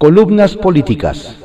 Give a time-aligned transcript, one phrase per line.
[0.00, 1.36] Columnas políticas.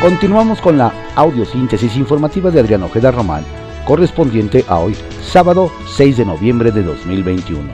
[0.00, 3.42] Continuamos con la audiosíntesis informativa de Adriano Ojeda Román,
[3.84, 4.94] correspondiente a hoy,
[5.24, 7.68] sábado 6 de noviembre de 2021.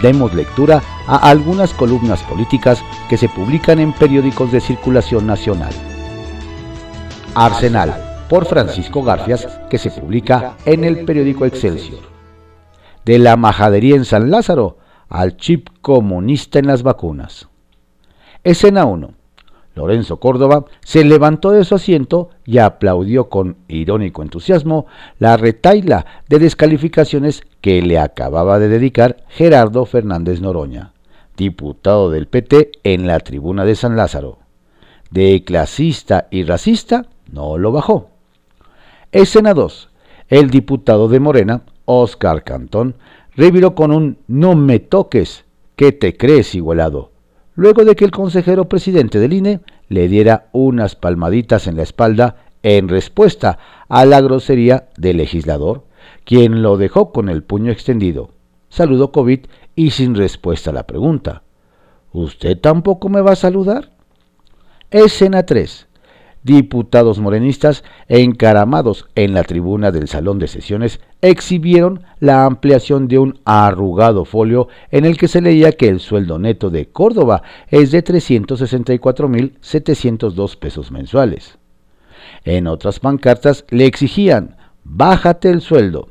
[0.00, 5.72] Demos lectura a algunas columnas políticas que se publican en periódicos de circulación nacional.
[7.34, 12.09] Arsenal, por Francisco Garfias, que se publica en el periódico Excelsior.
[13.04, 14.78] De la majadería en San Lázaro
[15.08, 17.48] al chip comunista en las vacunas.
[18.44, 19.14] Escena 1.
[19.74, 24.86] Lorenzo Córdoba se levantó de su asiento y aplaudió con irónico entusiasmo
[25.18, 30.92] la retaila de descalificaciones que le acababa de dedicar Gerardo Fernández Noroña,
[31.36, 34.38] diputado del PT en la tribuna de San Lázaro.
[35.10, 38.10] De clasista y racista no lo bajó.
[39.12, 39.88] Escena 2.
[40.28, 41.62] El diputado de Morena,
[41.92, 42.94] Oscar Cantón,
[43.34, 45.44] reviró con un no me toques,
[45.74, 47.10] ¿qué te crees igualado?
[47.56, 52.36] Luego de que el consejero presidente del INE le diera unas palmaditas en la espalda
[52.62, 55.84] en respuesta a la grosería del legislador,
[56.24, 58.30] quien lo dejó con el puño extendido.
[58.68, 59.40] Saludó COVID
[59.74, 61.42] y sin respuesta a la pregunta.
[62.12, 63.90] ¿Usted tampoco me va a saludar?
[64.90, 65.89] Escena 3
[66.42, 73.38] diputados morenistas encaramados en la tribuna del salón de sesiones exhibieron la ampliación de un
[73.44, 78.02] arrugado folio en el que se leía que el sueldo neto de Córdoba es de
[78.02, 81.58] 364.702 pesos mensuales.
[82.44, 86.08] En otras pancartas le exigían, bájate el sueldo.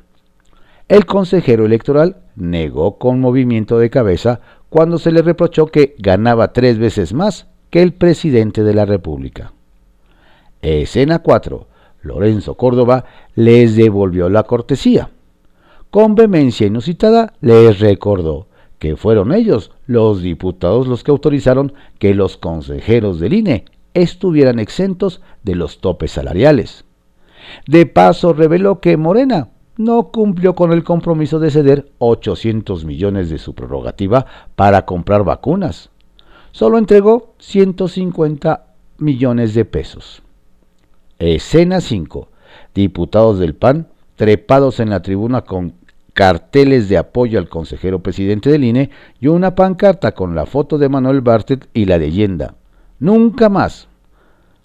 [0.88, 6.78] El consejero electoral negó con movimiento de cabeza cuando se le reprochó que ganaba tres
[6.78, 9.52] veces más que el presidente de la República.
[10.62, 11.68] Escena 4.
[12.02, 15.10] Lorenzo Córdoba les devolvió la cortesía.
[15.90, 22.38] Con vehemencia inusitada les recordó que fueron ellos, los diputados, los que autorizaron que los
[22.38, 26.86] consejeros del INE estuvieran exentos de los topes salariales.
[27.67, 33.38] De paso reveló que Morena no cumplió con el compromiso de ceder 800 millones de
[33.38, 34.26] su prerrogativa
[34.56, 35.89] para comprar vacunas.
[36.52, 38.66] Solo entregó 150
[38.98, 40.22] millones de pesos.
[41.20, 42.30] Escena 5.
[42.74, 45.76] Diputados del PAN trepados en la tribuna con
[46.14, 48.90] carteles de apoyo al consejero presidente del INE
[49.22, 52.56] y una pancarta con la foto de Manuel Bartet y la leyenda.
[53.00, 53.88] Nunca más.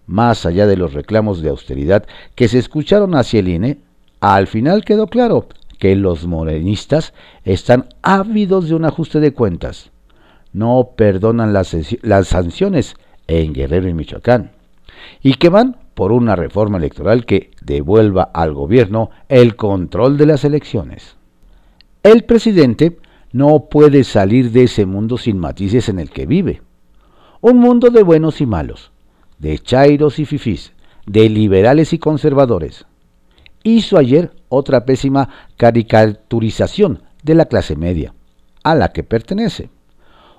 [0.07, 2.05] Más allá de los reclamos de austeridad
[2.35, 3.79] que se escucharon hacia el INE,
[4.21, 5.47] al final quedó claro
[5.79, 9.91] que los morenistas están ávidos de un ajuste de cuentas.
[10.53, 14.51] No perdonan las, las sanciones en Guerrero y Michoacán.
[15.23, 20.45] Y que van por una reforma electoral que devuelva al gobierno el control de las
[20.45, 21.17] elecciones.
[22.03, 22.99] El presidente
[23.33, 26.63] no puede salir de ese mundo sin matices en el que vive.
[27.41, 28.93] Un mundo de buenos y malos,
[29.39, 30.73] de chairos y fifís,
[31.07, 32.87] de liberales y conservadores.
[33.63, 38.15] Hizo ayer otra pésima caricaturización de la clase media,
[38.63, 39.71] a la que pertenece.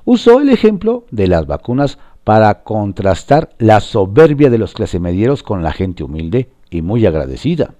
[0.05, 5.71] Usó el ejemplo de las vacunas para contrastar la soberbia de los clasemedieros con la
[5.71, 7.75] gente humilde y muy agradecida.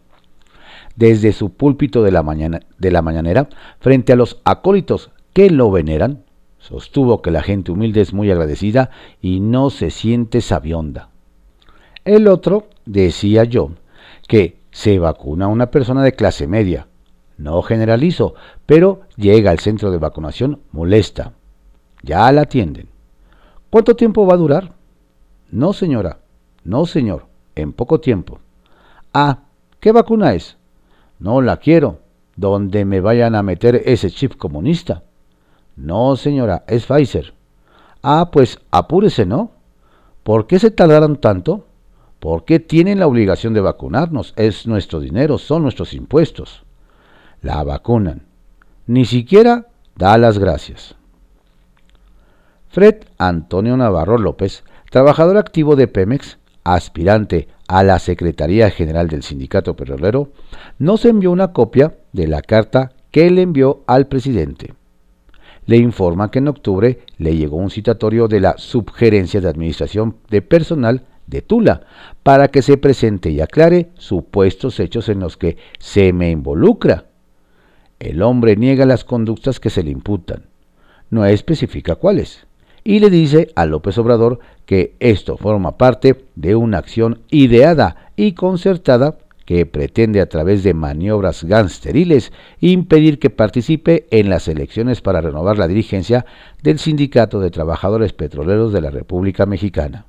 [0.96, 5.72] Desde su púlpito de la, mañana, de la mañanera, frente a los acólitos que lo
[5.72, 6.24] veneran,
[6.60, 11.10] sostuvo que la gente humilde es muy agradecida y no se siente sabionda.
[12.06, 13.72] El otro decía yo
[14.28, 16.88] que se vacuna una persona de clase media.
[17.38, 18.36] No generalizo,
[18.68, 21.34] pero llega al centro de vacunación molesta.
[22.04, 22.95] Ya la atienden.
[23.76, 24.72] ¿Cuánto tiempo va a durar?
[25.52, 26.20] No, señora.
[26.64, 27.26] No, señor.
[27.56, 28.40] En poco tiempo.
[29.14, 29.40] Ah,
[29.82, 30.56] ¿qué vacuna es?
[31.20, 32.00] No la quiero.
[32.38, 35.04] Donde me vayan a meter ese chip comunista.
[35.76, 37.34] No, señora, es Pfizer.
[38.02, 39.52] Ah, pues apúrese, ¿no?
[40.24, 41.66] ¿Por qué se tardaron tanto?
[42.22, 44.34] ¿Por qué tienen la obligación de vacunarnos?
[44.38, 46.64] Es nuestro dinero, son nuestros impuestos.
[47.42, 48.26] La vacunan.
[48.88, 49.68] Ni siquiera
[49.98, 50.95] da las gracias.
[52.76, 59.78] Fred Antonio Navarro López, trabajador activo de Pemex, aspirante a la Secretaría General del Sindicato
[59.78, 60.34] Petrolero,
[60.78, 64.74] nos envió una copia de la carta que le envió al presidente.
[65.66, 70.42] Le informa que en octubre le llegó un citatorio de la Subgerencia de Administración de
[70.42, 71.84] Personal de Tula
[72.24, 77.06] para que se presente y aclare supuestos hechos en los que se me involucra.
[78.00, 80.48] El hombre niega las conductas que se le imputan.
[81.10, 82.46] No especifica cuáles
[82.88, 88.34] y le dice a López Obrador que esto forma parte de una acción ideada y
[88.34, 95.20] concertada que pretende a través de maniobras gangsteriles impedir que participe en las elecciones para
[95.20, 96.26] renovar la dirigencia
[96.62, 100.06] del Sindicato de Trabajadores Petroleros de la República Mexicana.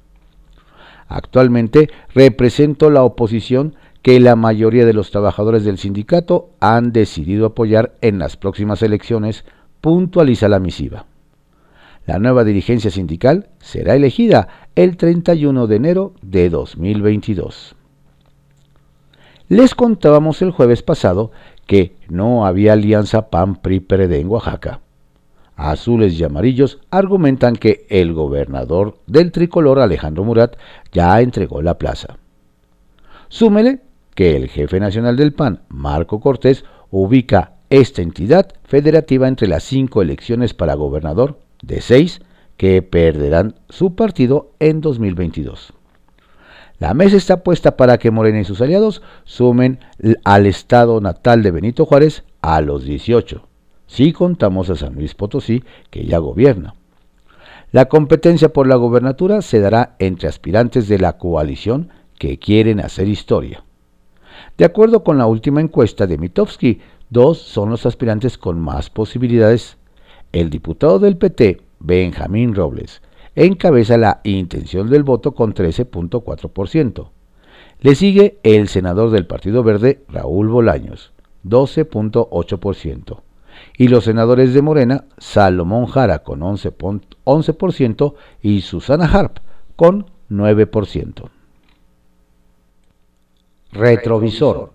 [1.08, 7.94] Actualmente represento la oposición que la mayoría de los trabajadores del sindicato han decidido apoyar
[8.02, 9.44] en las próximas elecciones,
[9.80, 11.06] puntualiza la misiva.
[12.06, 17.74] La nueva dirigencia sindical será elegida el 31 de enero de 2022.
[19.48, 21.32] Les contábamos el jueves pasado
[21.66, 24.80] que no había alianza PAN-PRI-PRD en Oaxaca.
[25.56, 30.56] Azules y amarillos argumentan que el gobernador del tricolor Alejandro Murat
[30.92, 32.18] ya entregó la plaza.
[33.28, 33.80] Súmele
[34.14, 40.02] que el jefe nacional del PAN, Marco Cortés, ubica esta entidad federativa entre las cinco
[40.02, 42.20] elecciones para gobernador de seis
[42.56, 45.72] que perderán su partido en 2022.
[46.78, 49.80] La mesa está puesta para que Morena y sus aliados sumen
[50.24, 53.48] al estado natal de Benito Juárez a los 18,
[53.86, 56.74] si contamos a San Luis Potosí, que ya gobierna.
[57.72, 63.08] La competencia por la gobernatura se dará entre aspirantes de la coalición que quieren hacer
[63.08, 63.64] historia.
[64.56, 66.80] De acuerdo con la última encuesta de Mitofsky,
[67.10, 69.78] dos son los aspirantes con más posibilidades
[70.32, 73.02] el diputado del PT, Benjamín Robles,
[73.34, 77.10] encabeza la intención del voto con 13.4%.
[77.80, 81.12] Le sigue el senador del Partido Verde, Raúl Bolaños,
[81.44, 83.20] 12.8%.
[83.78, 89.38] Y los senadores de Morena, Salomón Jara con 11%, y Susana Harp
[89.76, 91.28] con 9%.
[93.72, 94.72] Retrovisor,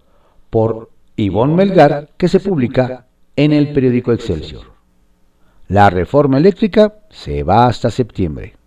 [0.50, 4.81] por Ivonne Melgar, que se publica en el periódico Excelsior.
[5.71, 8.57] La reforma eléctrica se va hasta septiembre.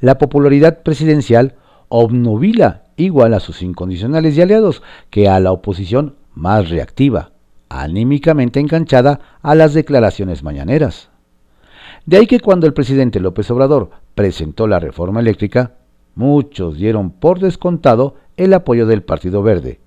[0.00, 1.56] La popularidad presidencial
[1.90, 7.32] obnubila igual a sus incondicionales y aliados que a la oposición más reactiva,
[7.68, 11.10] anímicamente enganchada a las declaraciones mañaneras.
[12.06, 15.74] De ahí que cuando el presidente López Obrador presentó la reforma eléctrica,
[16.14, 19.80] muchos dieron por descontado el apoyo del Partido Verde,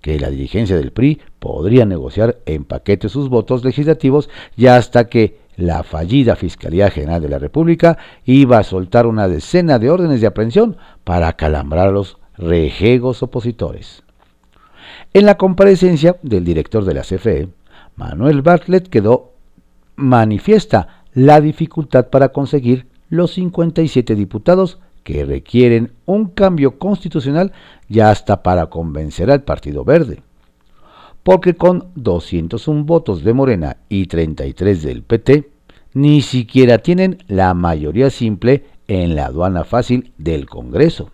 [0.00, 5.43] que la dirigencia del PRI podría negociar en paquete sus votos legislativos y hasta que
[5.56, 10.26] la fallida Fiscalía General de la República iba a soltar una decena de órdenes de
[10.26, 14.02] aprehensión para calambrar a los rejegos opositores.
[15.12, 17.48] En la comparecencia del director de la CFE,
[17.96, 19.32] Manuel Bartlett quedó
[19.96, 27.52] manifiesta la dificultad para conseguir los 57 diputados que requieren un cambio constitucional
[27.88, 30.22] ya hasta para convencer al Partido Verde
[31.24, 35.50] porque con 201 votos de Morena y 33 del PT,
[35.94, 41.10] ni siquiera tienen la mayoría simple en la aduana fácil del Congreso.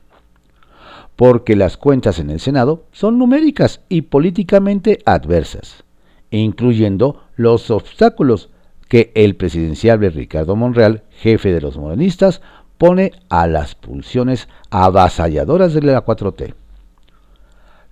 [1.14, 5.84] Porque las cuentas en el Senado son numéricas y políticamente adversas,
[6.30, 8.50] incluyendo los obstáculos
[8.88, 12.40] que el presidenciable Ricardo Monreal, jefe de los morenistas,
[12.78, 16.54] pone a las pulsiones avasalladoras de la 4T.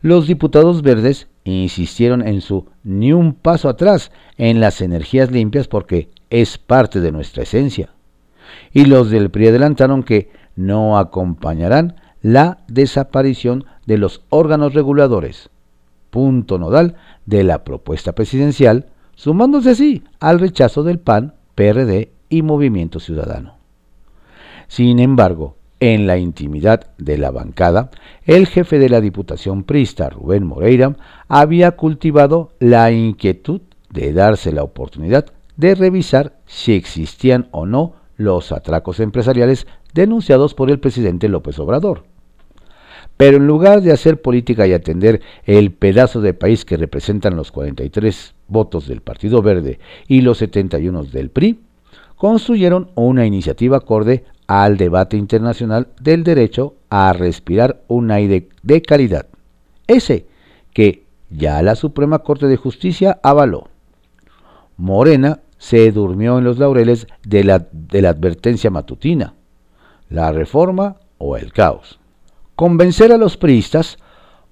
[0.01, 6.09] Los diputados verdes insistieron en su ni un paso atrás en las energías limpias porque
[6.31, 7.91] es parte de nuestra esencia.
[8.73, 15.51] Y los del PRI adelantaron que no acompañarán la desaparición de los órganos reguladores,
[16.11, 16.97] punto nodal
[17.27, 23.55] de la propuesta presidencial, sumándose así al rechazo del PAN, PRD y Movimiento Ciudadano.
[24.69, 27.91] Sin embargo, en la intimidad de la bancada,
[28.25, 30.97] el jefe de la Diputación Prista, Rubén Moreira,
[31.29, 38.53] había cultivado la inquietud de darse la oportunidad de revisar si existían o no los
[38.53, 42.05] atracos empresariales denunciados por el presidente López Obrador.
[43.17, 47.51] Pero en lugar de hacer política y atender el pedazo de país que representan los
[47.51, 51.61] 43 votos del Partido Verde y los 71 del PRI,
[52.15, 59.27] construyeron una iniciativa acorde al debate internacional del derecho a respirar un aire de calidad,
[59.87, 60.27] ese
[60.73, 63.69] que ya la Suprema Corte de Justicia avaló.
[64.77, 67.55] Morena se durmió en los laureles de la,
[68.09, 69.35] advertencia matutina,
[70.09, 71.99] la reforma o el caos.
[72.55, 73.99] Convencer a los priistas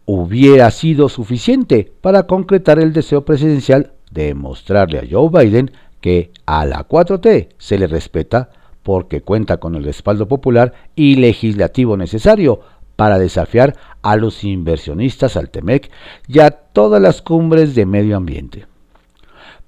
[0.04, 6.66] hubiera sido suficiente para concretar el deseo presidencial de mostrarle a Joe Biden que a
[6.66, 8.50] la 4T se le respeta
[8.86, 12.60] porque cuenta con el respaldo popular y legislativo necesario
[12.94, 15.90] para desafiar a los inversionistas al TEMEC
[16.28, 18.66] y a todas las cumbres de medio ambiente.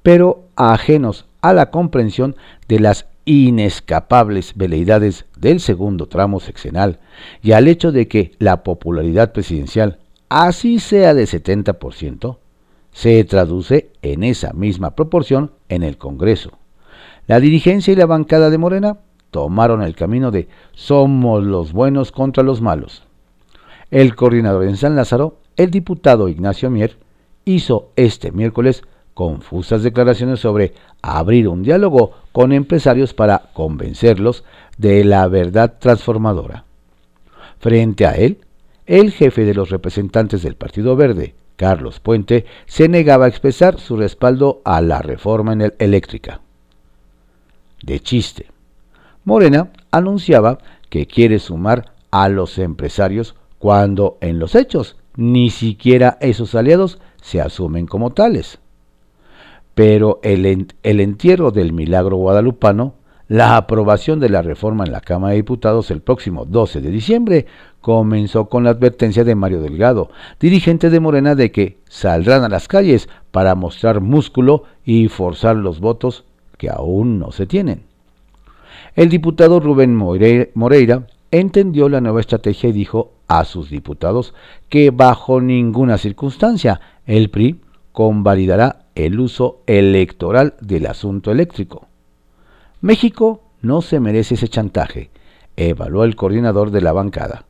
[0.05, 2.37] Pero ajenos a la comprensión
[2.69, 7.01] de las inescapables veleidades del segundo tramo sexenal
[7.43, 9.99] y al hecho de que la popularidad presidencial
[10.29, 12.37] así sea de 70%,
[12.93, 16.53] se traduce en esa misma proporción en el Congreso.
[17.29, 22.43] La dirigencia y la bancada de Morena tomaron el camino de somos los buenos contra
[22.43, 23.05] los malos.
[23.91, 26.97] El coordinador en San Lázaro, el diputado Ignacio Mier,
[27.45, 28.83] hizo este miércoles
[29.15, 34.45] confusas declaraciones sobre abrir un diálogo con empresarios para convencerlos
[34.77, 36.65] de la verdad transformadora.
[37.59, 38.39] Frente a él,
[38.87, 43.97] el jefe de los representantes del Partido Verde, Carlos Puente, se negaba a expresar su
[43.97, 46.41] respaldo a la reforma eléctrica.
[47.83, 48.47] De chiste,
[49.29, 50.57] Morena anunciaba
[50.89, 57.43] que quiere sumar a los empresarios cuando en los hechos ni siquiera esos aliados se
[57.43, 58.59] asumen como tales.
[59.75, 60.47] Pero el,
[60.83, 62.95] entierro del milagro guadalupano
[63.29, 67.47] la aprobación de la reforma en la Cámara de Diputados el próximo 12 de diciembre
[67.83, 70.09] comenzó con la advertencia de Mario Delgado,
[70.41, 75.81] dirigente de Morena, de que saldrán a las calles para mostrar músculo y forzar los
[75.81, 76.25] votos
[76.57, 77.88] que aún no se tienen.
[78.99, 84.35] El diputado Rubén Moreira entendió la nueva estrategia y dijo a sus diputados
[84.69, 87.61] que bajo ninguna circunstancia el PRI
[87.93, 91.87] convalidará el uso electoral del asunto eléctrico.
[92.81, 95.11] México no se merece ese chantaje,
[95.57, 97.45] evaluó el coordinador de la bancada.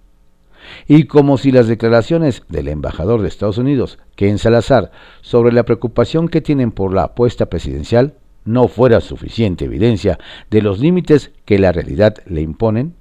[0.87, 4.91] Y como si las declaraciones del embajador de Estados Unidos, Ken Salazar,
[5.23, 8.17] sobre la preocupación que tienen por la apuesta presidencial
[8.49, 10.19] no fuera suficiente evidencia
[10.51, 12.95] de los límites que la realidad le imponen,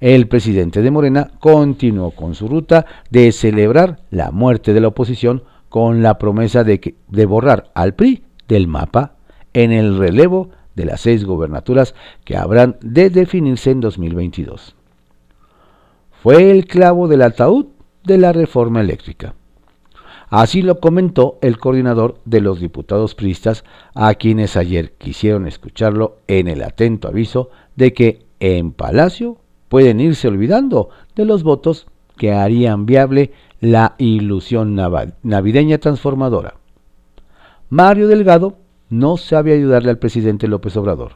[0.00, 5.42] el presidente de Morena continuó con su ruta de celebrar la muerte de la oposición
[5.68, 9.16] con la promesa de, de borrar al PRI del mapa
[9.52, 14.74] en el relevo de las seis gobernaturas que habrán de definirse en 2022.
[16.22, 17.66] Fue el clavo del ataúd
[18.04, 19.34] de la reforma eléctrica.
[20.30, 26.48] Así lo comentó el coordinador de los diputados priistas, a quienes ayer quisieron escucharlo en
[26.48, 32.84] el atento aviso de que en Palacio pueden irse olvidando de los votos que harían
[32.84, 34.74] viable la ilusión
[35.22, 36.54] navideña transformadora.
[37.70, 38.58] Mario Delgado
[38.90, 41.12] no sabe ayudarle al presidente López Obrador.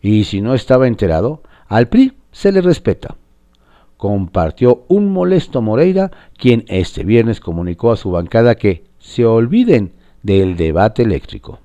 [0.00, 3.16] Y si no estaba enterado, al PRI se le respeta.
[3.98, 10.56] Compartió un molesto Moreira, quien este viernes comunicó a su bancada que se olviden del
[10.56, 11.58] debate eléctrico.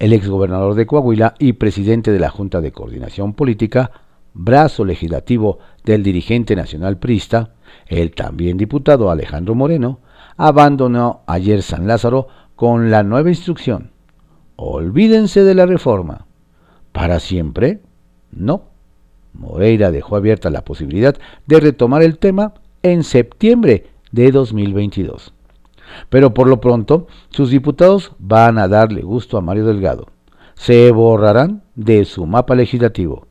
[0.00, 3.92] El exgobernador de Coahuila y presidente de la Junta de Coordinación Política,
[4.34, 7.54] brazo legislativo del dirigente nacional prista,
[7.86, 10.00] el también diputado Alejandro Moreno,
[10.36, 13.92] abandonó ayer San Lázaro con la nueva instrucción
[14.60, 16.26] Olvídense de la reforma.
[16.90, 17.80] ¿Para siempre?
[18.32, 18.64] No.
[19.32, 21.16] Moreira dejó abierta la posibilidad
[21.46, 25.32] de retomar el tema en septiembre de 2022.
[26.08, 30.08] Pero por lo pronto, sus diputados van a darle gusto a Mario Delgado.
[30.54, 33.26] Se borrarán de su mapa legislativo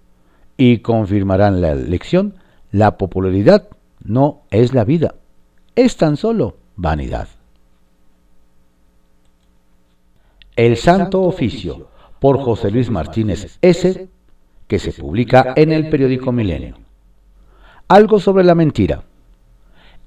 [0.56, 2.36] y confirmarán la elección.
[2.72, 3.68] La popularidad
[4.04, 5.16] no es la vida,
[5.76, 7.28] es tan solo vanidad.
[10.56, 11.88] El Santo Oficio,
[12.20, 14.10] por José Luis Martínez S.,
[14.68, 16.78] que se publica en el periódico Milenio.
[17.88, 19.04] Algo sobre la mentira.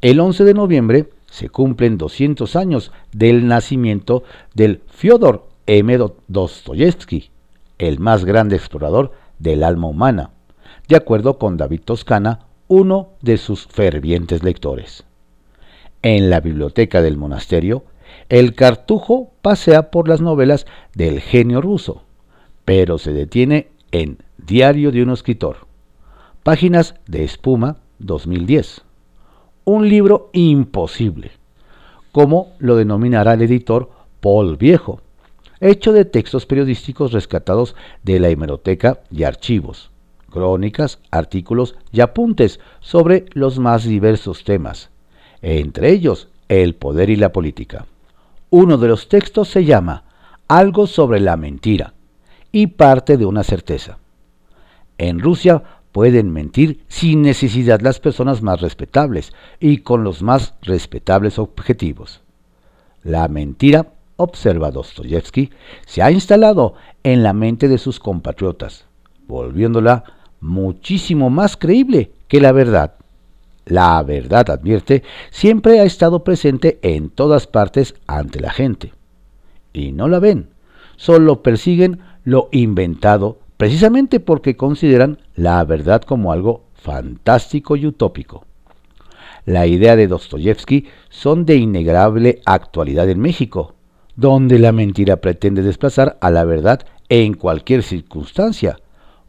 [0.00, 4.25] El 11 de noviembre se cumplen 200 años del nacimiento
[4.55, 5.99] del Fyodor M.
[6.29, 7.31] Dostoyevsky,
[7.79, 10.31] el más grande explorador del alma humana,
[10.88, 15.05] de acuerdo con David Toscana, uno de sus fervientes lectores.
[16.02, 17.85] En la biblioteca del monasterio
[18.29, 22.02] el cartujo pasea por las novelas del genio ruso,
[22.64, 25.66] pero se detiene en Diario de un escritor.
[26.42, 28.82] Páginas de Espuma 2010.
[29.64, 31.32] Un libro imposible,
[32.12, 35.00] como lo denominará el editor Paul Viejo,
[35.61, 39.90] hecho de textos periodísticos rescatados de la hemeroteca y archivos,
[40.30, 44.90] crónicas, artículos y apuntes sobre los más diversos temas,
[45.42, 47.87] entre ellos el poder y la política.
[48.49, 50.04] Uno de los textos se llama
[50.49, 51.94] Algo sobre la mentira
[52.52, 53.99] y parte de una certeza.
[54.99, 61.38] En Rusia pueden mentir sin necesidad las personas más respetables y con los más respetables
[61.38, 62.21] objetivos.
[63.02, 65.50] La mentira, observa Dostoyevsky,
[65.87, 68.85] se ha instalado en la mente de sus compatriotas,
[69.26, 70.04] volviéndola
[70.40, 72.95] muchísimo más creíble que la verdad.
[73.66, 78.92] La verdad, advierte, siempre ha estado presente en todas partes ante la gente.
[79.73, 80.50] Y no la ven,
[80.97, 88.47] solo persiguen lo inventado precisamente porque consideran la verdad como algo fantástico y utópico.
[89.47, 93.75] la idea de Dostoyevsky son de innegable actualidad en México,
[94.17, 98.79] donde la mentira pretende desplazar a la verdad en cualquier circunstancia,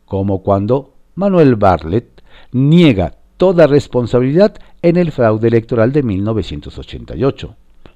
[0.06, 2.22] como cuando Manuel Bartlett
[2.52, 7.56] niega toda responsabilidad en el fraude electoral de 1988.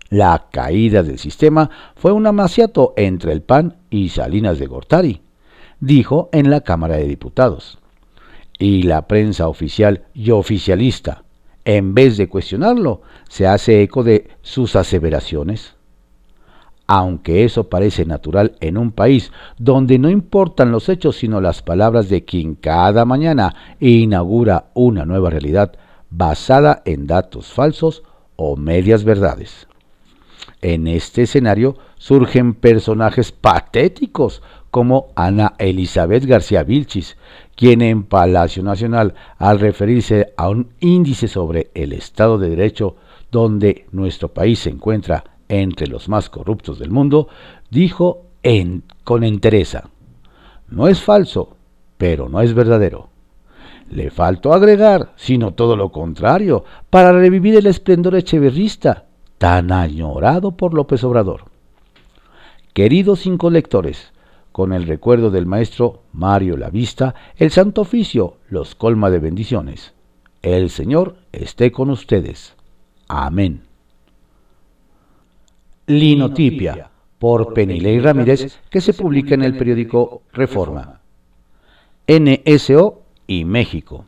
[0.10, 5.22] La caída del sistema fue un amaciato entre el PAN y Salinas de Gortari,
[5.80, 7.80] dijo en la Cámara de Diputados.
[8.60, 11.24] Y la prensa oficial y oficialista,
[11.66, 15.76] en vez de cuestionarlo, se hace eco de sus aseveraciones.
[16.88, 22.10] Aunque eso parece natural en un país donde no importan los hechos sino las palabras
[22.10, 25.74] de quien cada mañana inaugura una nueva realidad
[26.12, 28.04] basada en datos falsos
[28.36, 29.68] o medias verdades.
[30.68, 34.42] En este escenario surgen personajes patéticos
[34.72, 37.18] como Ana Elizabeth García Vilchis,
[37.56, 42.96] quien en Palacio Nacional, al referirse a un índice sobre el Estado de Derecho
[43.32, 47.28] donde nuestro país se encuentra entre los más corruptos del mundo,
[47.70, 49.92] dijo en, con entereza,
[50.68, 51.58] no es falso,
[52.00, 53.10] pero no es verdadero.
[53.92, 59.06] Le faltó agregar, sino todo lo contrario, para revivir el esplendor echeverrista,
[59.38, 61.46] tan añorado por López Obrador.
[62.74, 64.14] Queridos cinco lectores,
[64.52, 69.94] con el recuerdo del maestro Mario Lavista, el Santo Oficio los colma de bendiciones.
[70.42, 72.56] El Señor esté con ustedes.
[73.08, 73.64] Amén.
[75.88, 76.90] Linotipia,
[77.20, 81.02] por Penilei Ramírez, que se publica en el periódico Reforma.
[82.08, 84.06] NSO y México.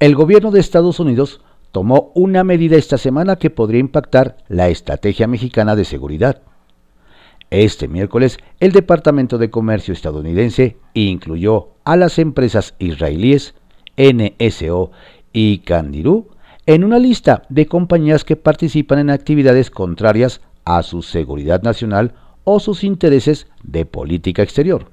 [0.00, 1.40] El gobierno de Estados Unidos
[1.74, 6.40] tomó una medida esta semana que podría impactar la estrategia mexicana de seguridad.
[7.50, 13.56] Este miércoles, el Departamento de Comercio estadounidense incluyó a las empresas israelíes
[13.96, 14.92] NSO
[15.32, 16.28] y Candirú
[16.66, 22.14] en una lista de compañías que participan en actividades contrarias a su seguridad nacional
[22.44, 24.92] o sus intereses de política exterior.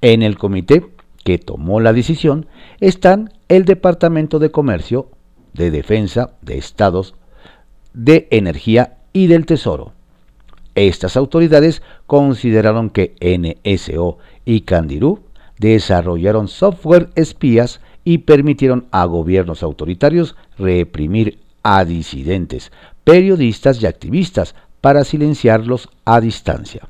[0.00, 0.86] En el comité
[1.22, 2.46] que tomó la decisión
[2.80, 5.10] están el Departamento de Comercio,
[5.54, 7.14] de Defensa, de Estados,
[7.92, 9.92] de Energía y del Tesoro.
[10.74, 15.20] Estas autoridades consideraron que NSO y Candirú
[15.58, 22.72] desarrollaron software espías y permitieron a gobiernos autoritarios reprimir a disidentes,
[23.04, 26.88] periodistas y activistas para silenciarlos a distancia.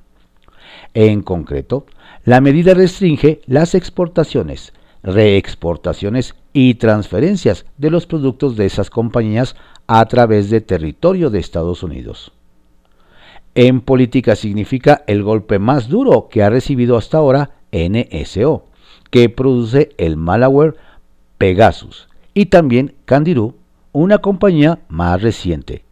[0.94, 1.86] En concreto,
[2.24, 10.04] la medida restringe las exportaciones, reexportaciones y transferencias de los productos de esas compañías a
[10.06, 12.32] través de territorio de Estados Unidos.
[13.54, 18.66] En política significa el golpe más duro que ha recibido hasta ahora NSO,
[19.10, 20.76] que produce el malware
[21.38, 23.54] Pegasus, y también Candirú,
[23.92, 25.84] una compañía más reciente,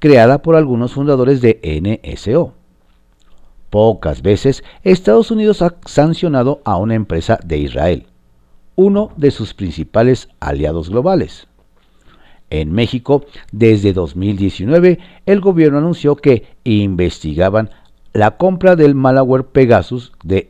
[0.00, 2.54] creada por algunos fundadores de NSO.
[3.70, 8.06] Pocas veces Estados Unidos ha sancionado a una empresa de Israel,
[8.76, 11.46] uno de sus principales aliados globales.
[12.50, 17.70] En México, desde 2019, el gobierno anunció que investigaban
[18.12, 20.48] la compra del malware Pegasus de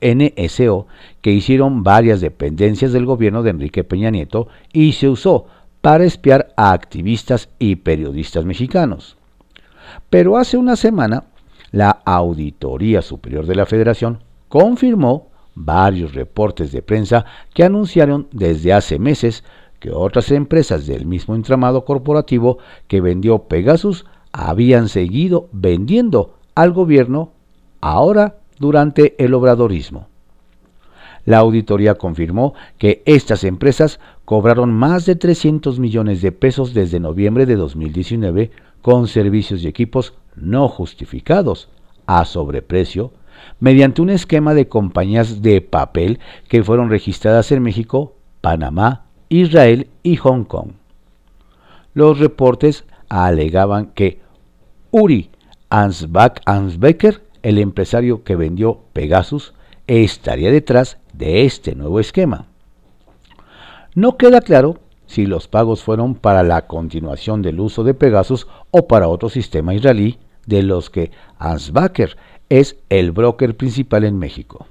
[0.00, 0.86] NSO
[1.20, 5.46] que hicieron varias dependencias del gobierno de Enrique Peña Nieto y se usó
[5.80, 9.16] para espiar a activistas y periodistas mexicanos.
[10.08, 11.24] Pero hace una semana,
[11.72, 15.30] la Auditoría Superior de la Federación confirmó
[15.64, 19.44] varios reportes de prensa que anunciaron desde hace meses
[19.80, 27.32] que otras empresas del mismo entramado corporativo que vendió Pegasus habían seguido vendiendo al gobierno
[27.80, 30.08] ahora durante el obradorismo.
[31.24, 37.46] La auditoría confirmó que estas empresas cobraron más de 300 millones de pesos desde noviembre
[37.46, 41.68] de 2019 con servicios y equipos no justificados,
[42.06, 43.12] a sobreprecio,
[43.60, 50.16] mediante un esquema de compañías de papel que fueron registradas en México, Panamá, Israel y
[50.16, 50.72] Hong Kong.
[51.94, 54.20] Los reportes alegaban que
[54.90, 55.30] Uri
[55.70, 59.54] Ansbecker, el empresario que vendió Pegasus,
[59.86, 62.46] estaría detrás de este nuevo esquema.
[63.94, 68.86] No queda claro si los pagos fueron para la continuación del uso de Pegasus o
[68.86, 72.16] para otro sistema israelí de los que Ansbacher
[72.48, 74.66] es el broker principal en México.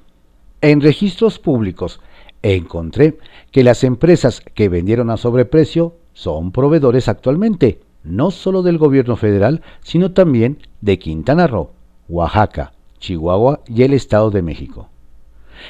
[0.62, 2.00] En registros públicos
[2.42, 3.20] encontré
[3.52, 9.62] que las empresas que vendieron a sobreprecio son proveedores actualmente, no solo del gobierno federal,
[9.84, 11.70] sino también de Quintana Roo,
[12.10, 14.90] Oaxaca, Chihuahua y el Estado de México.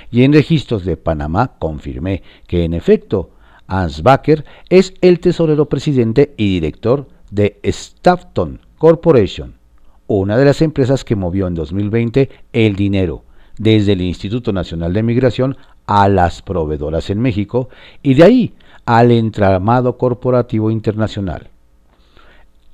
[0.10, 3.32] Y en registros de Panamá confirmé que en efecto
[3.67, 9.57] Hans Baker es el tesorero presidente y director de Stafton Corporation,
[10.08, 13.24] una de las empresas que movió en 2020 el dinero
[13.58, 17.70] desde el Instituto Nacional de Migración a las proveedoras en México
[18.02, 18.54] y de ahí
[18.86, 21.50] al entramado corporativo internacional.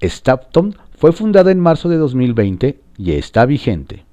[0.01, 4.05] Stafton fue fundada en marzo de 2020 y está vigente.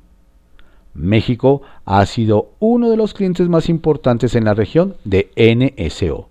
[0.94, 6.28] México ha sido uno de los clientes más importantes en la región de NSO,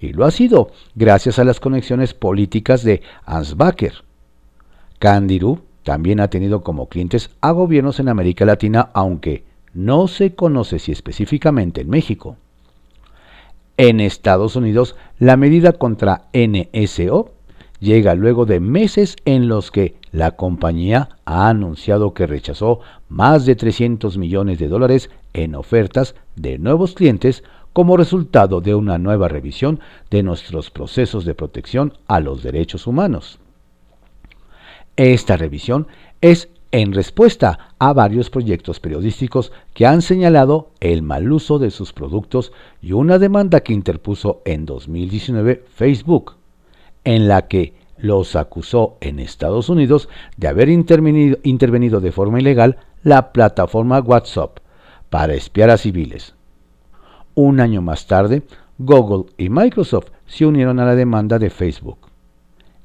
[0.00, 4.04] y lo ha sido gracias a las conexiones políticas de Ansbacher.
[4.98, 10.80] Candirú también ha tenido como clientes a gobiernos en América Latina, aunque no se conoce
[10.80, 12.36] si específicamente en México.
[13.76, 17.30] En Estados Unidos, la medida contra NSO
[17.78, 23.54] llega luego de meses en los que la compañía ha anunciado que rechazó más de
[23.54, 29.78] 300 millones de dólares en ofertas de nuevos clientes como resultado de una nueva revisión
[30.10, 33.38] de nuestros procesos de protección a los derechos humanos.
[34.96, 35.86] Esta revisión
[36.20, 41.92] es en respuesta a varios proyectos periodísticos que han señalado el mal uso de sus
[41.92, 46.34] productos y una demanda que interpuso en 2019 Facebook,
[47.04, 52.78] en la que los acusó en Estados Unidos de haber intervenido, intervenido de forma ilegal
[53.02, 54.58] la plataforma WhatsApp
[55.08, 56.34] para espiar a civiles.
[57.34, 58.42] Un año más tarde,
[58.78, 61.98] Google y Microsoft se unieron a la demanda de Facebook.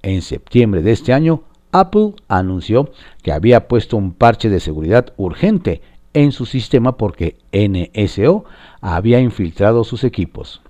[0.02, 5.82] En septiembre de este año, Apple anunció que había puesto un parche de seguridad urgente
[6.14, 8.44] en su sistema porque NSO
[8.82, 10.62] había infiltrado sus equipos.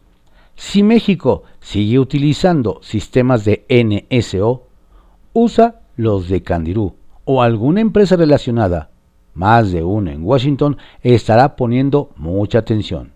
[0.55, 4.67] Si México sigue utilizando sistemas de NSO,
[5.33, 8.89] usa los de Candirú o alguna empresa relacionada,
[9.33, 13.13] más de uno en Washington, estará poniendo mucha atención.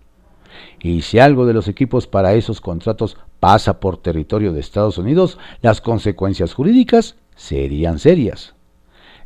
[0.80, 5.38] Y si algo de los equipos para esos contratos pasa por territorio de Estados Unidos,
[5.60, 8.54] las consecuencias jurídicas serían serias.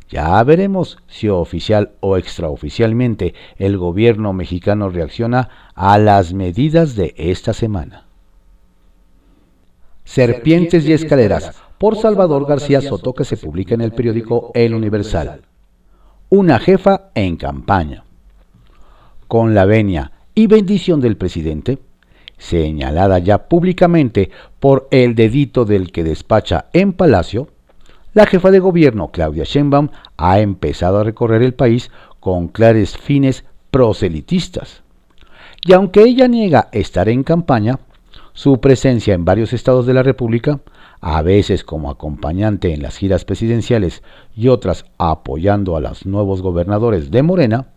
[0.09, 7.53] Ya veremos si oficial o extraoficialmente el gobierno mexicano reacciona a las medidas de esta
[7.53, 8.05] semana.
[10.03, 15.43] Serpientes y escaleras, por Salvador García Soto, que se publica en el periódico El Universal.
[16.29, 18.03] Una jefa en campaña.
[19.29, 21.79] Con la venia y bendición del presidente,
[22.37, 27.47] señalada ya públicamente por el dedito del que despacha en Palacio,
[28.13, 33.45] la jefa de gobierno, Claudia Sheinbaum, ha empezado a recorrer el país con claros fines
[33.71, 34.83] proselitistas.
[35.65, 37.79] Y aunque ella niega estar en campaña,
[38.33, 40.59] su presencia en varios estados de la República,
[40.99, 44.03] a veces como acompañante en las giras presidenciales
[44.35, 47.67] y otras apoyando a los nuevos gobernadores de Morena,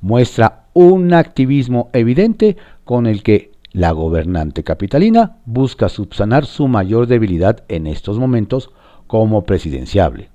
[0.00, 7.64] muestra un activismo evidente con el que la gobernante capitalina busca subsanar su mayor debilidad
[7.68, 8.70] en estos momentos
[9.12, 10.30] como presidenciable,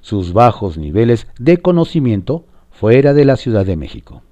[0.00, 4.22] sus bajos niveles de conocimiento fuera de la Ciudad de México.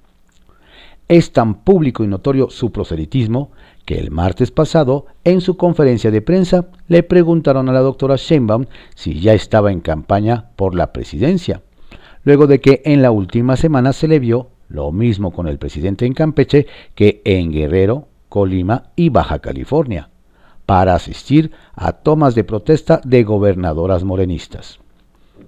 [1.06, 3.50] Es tan público y notorio su proselitismo
[3.84, 8.64] que el martes pasado, en su conferencia de prensa, le preguntaron a la doctora Sheinbaum
[8.94, 11.60] si ya estaba en campaña por la presidencia,
[12.22, 16.06] luego de que en la última semana se le vio lo mismo con el presidente
[16.06, 20.08] en Campeche que en Guerrero, Colima y Baja California,
[20.66, 24.78] para asistir a tomas de protesta de gobernadoras morenistas.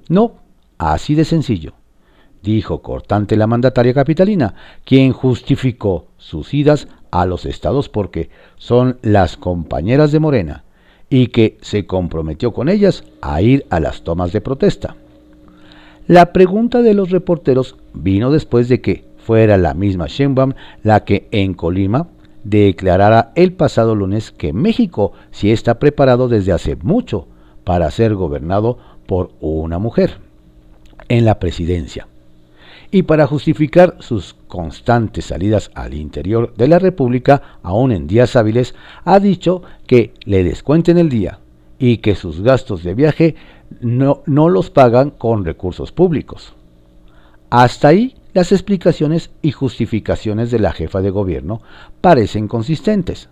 [0.08, 0.34] No,
[0.78, 1.72] así de sencillo,
[2.42, 9.36] dijo cortante la mandataria capitalina, quien justificó sus idas a los estados porque son las
[9.36, 10.64] compañeras de Morena
[11.08, 14.96] y que se comprometió con ellas a ir a las tomas de protesta.
[16.06, 20.52] La pregunta de los reporteros vino después de que fuera la misma Sheinbaum
[20.84, 22.06] la que en Colima
[22.48, 27.26] declarara el pasado lunes que México sí está preparado desde hace mucho
[27.64, 30.18] para ser gobernado por una mujer
[31.08, 32.06] en la presidencia.
[32.92, 38.76] Y para justificar sus constantes salidas al interior de la República, aún en días hábiles,
[39.04, 41.40] ha dicho que le descuenten el día
[41.80, 43.34] y que sus gastos de viaje
[43.80, 46.54] no, no los pagan con recursos públicos.
[47.50, 51.62] Hasta ahí las explicaciones y justificaciones de la jefa de gobierno
[52.02, 53.30] parecen consistentes.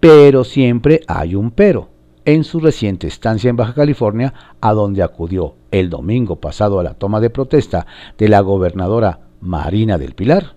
[0.00, 1.90] Pero siempre hay un pero.
[2.24, 6.94] En su reciente estancia en Baja California, a donde acudió el domingo pasado a la
[6.94, 7.86] toma de protesta
[8.18, 10.56] de la gobernadora Marina del Pilar,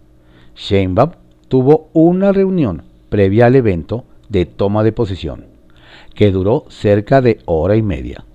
[0.56, 1.12] Sheinbaum
[1.48, 5.46] tuvo una reunión previa al evento de toma de posición,
[6.16, 8.26] que duró cerca de hora y media.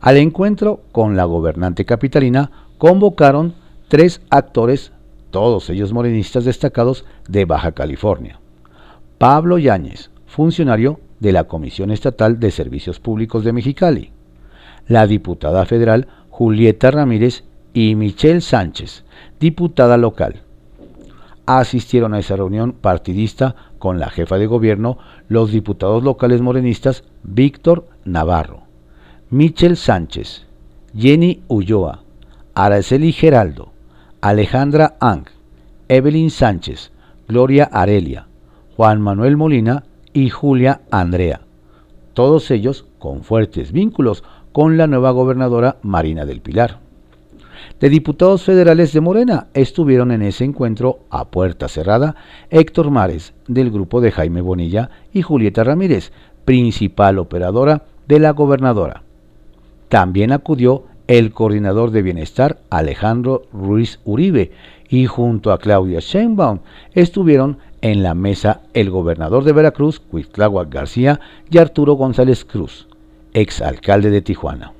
[0.00, 4.92] Al encuentro con la gobernante capitalina convocaron tres actores,
[5.30, 8.40] todos ellos morenistas destacados de Baja California.
[9.18, 14.12] Pablo Yáñez, funcionario de la Comisión Estatal de Servicios Públicos de Mexicali,
[14.88, 19.04] la diputada federal Julieta Ramírez y Michelle Sánchez,
[19.40, 20.42] diputada local.
[21.46, 27.86] Asistieron a esa reunión partidista con la jefa de gobierno los diputados locales morenistas Víctor
[28.04, 28.62] Navarro,
[29.30, 30.44] Michelle Sánchez,
[30.96, 32.02] Jenny Ulloa,
[32.54, 33.72] Araceli Geraldo,
[34.22, 35.26] Alejandra Ang,
[35.88, 36.90] Evelyn Sánchez,
[37.28, 38.26] Gloria Arelia,
[38.74, 41.42] Juan Manuel Molina y Julia Andrea,
[42.14, 46.78] todos ellos con fuertes vínculos con la nueva gobernadora Marina del Pilar.
[47.78, 52.16] De diputados federales de Morena estuvieron en ese encuentro a puerta cerrada
[52.48, 56.10] Héctor Mares, del grupo de Jaime Bonilla, y Julieta Ramírez,
[56.46, 59.02] principal operadora de la gobernadora.
[59.90, 64.52] También acudió el coordinador de bienestar Alejandro Ruiz Uribe
[64.88, 66.60] y junto a Claudia Sheinbaum
[66.92, 72.88] estuvieron en la mesa el gobernador de Veracruz, Cuitláhuac García, y Arturo González Cruz,
[73.32, 74.72] exalcalde de Tijuana.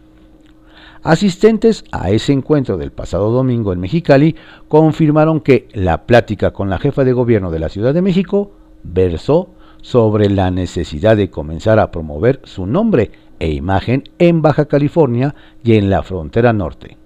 [1.03, 4.35] Asistentes a ese encuentro del pasado domingo en Mexicali
[4.67, 8.51] confirmaron que la plática con la jefa de gobierno de la Ciudad de México
[8.83, 9.51] versó
[9.83, 15.75] sobre la necesidad de comenzar a promover su nombre e imagen en Baja California y
[15.75, 16.97] en la frontera norte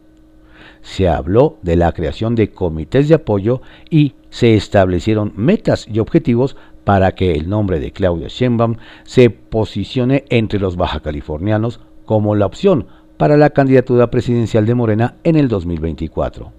[0.82, 6.56] se habló de la creación de comités de apoyo y se establecieron metas y objetivos
[6.84, 12.46] para que el nombre de Claudia Sheinbaum se posicione entre los baja californianos como la
[12.46, 16.52] opción para la candidatura presidencial de Morena en el 2024.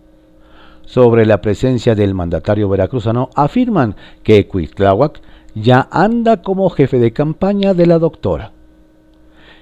[0.86, 5.22] Sobre la presencia del mandatario veracruzano afirman que Cuitláhuac
[5.56, 8.52] ya anda como jefe de campaña de la doctora.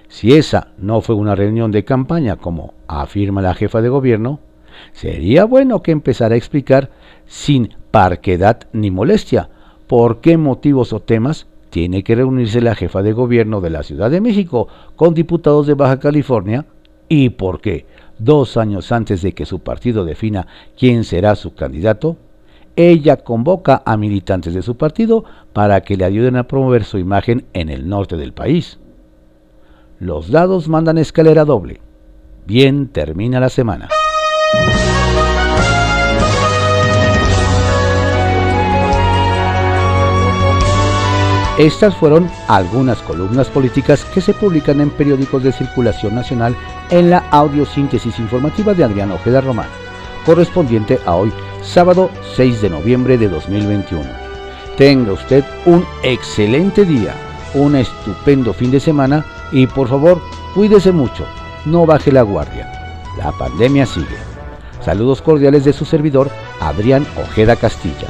[0.09, 4.41] Si esa no fue una reunión de campaña como afirma la jefa de gobierno,
[4.91, 6.89] Sería bueno que empezara a explicar
[7.25, 9.49] sin parquedad ni molestia
[9.87, 14.09] por qué motivos o temas tiene que reunirse la jefa de gobierno de la Ciudad
[14.09, 16.65] de México con diputados de Baja California
[17.07, 17.85] y por qué,
[18.17, 22.17] dos años antes de que su partido defina quién será su candidato,
[22.75, 27.45] ella convoca a militantes de su partido para que le ayuden a promover su imagen
[27.53, 28.79] en el norte del país.
[29.99, 31.81] Los dados mandan escalera doble.
[32.45, 33.89] Bien termina la semana.
[41.57, 46.55] Estas fueron algunas columnas políticas que se publican en periódicos de circulación nacional
[46.89, 49.67] en la audiosíntesis informativa de Adrián Ojeda Román,
[50.25, 54.05] correspondiente a hoy, sábado 6 de noviembre de 2021.
[54.77, 57.13] Tenga usted un excelente día,
[57.53, 60.21] un estupendo fin de semana y por favor,
[60.53, 61.25] cuídese mucho,
[61.65, 62.71] no baje la guardia.
[63.17, 64.17] La pandemia sigue.
[64.81, 68.07] Saludos cordiales de su servidor, Adrián Ojeda Castilla.